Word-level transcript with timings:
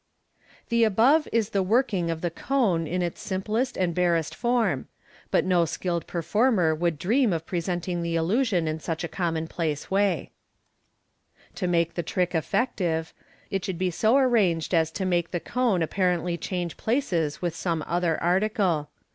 The 0.69 0.83
above 0.83 1.27
is 1.31 1.51
the 1.51 1.61
working 1.61 2.09
of 2.09 2.21
the" 2.21 2.31
cone" 2.47 2.87
in 2.87 3.03
its 3.03 3.21
simplest 3.21 3.77
and 3.77 3.93
barest 3.93 4.33
form, 4.33 4.87
but 5.29 5.45
no 5.45 5.63
skilled 5.65 6.07
performer 6.07 6.73
would 6.73 6.97
dream 6.97 7.31
of 7.31 7.45
presenting 7.45 8.01
the 8.01 8.15
illusion 8.15 8.67
m 8.67 8.79
such 8.79 9.03
a 9.03 9.07
common 9.07 9.47
place 9.47 9.91
way 9.91 10.31
To 11.53 11.67
make 11.67 11.93
the 11.93 12.01
trick 12.01 12.33
effective, 12.33 13.13
it 13.51 13.63
should 13.63 13.77
be 13.77 13.91
so 13.91 14.17
arranged 14.17 14.73
as 14.73 14.89
to 14.93 15.05
make 15.05 15.29
the 15.29 15.39
cone 15.39 15.83
apparently 15.83 16.35
change 16.35 16.77
places 16.77 17.39
with 17.39 17.53
some 17.55 17.83
other 17.85 18.17
article. 18.23 18.89